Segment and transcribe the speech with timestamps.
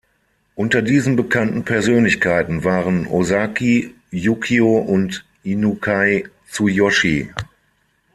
[0.55, 7.29] Unter diesen bekannten Persönlichkeiten waren Ozaki Yukio und Inukai Tsuyoshi.